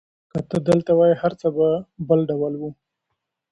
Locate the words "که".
0.31-0.39